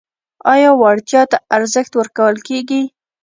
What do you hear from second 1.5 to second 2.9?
ارزښت ورکول کیږي؟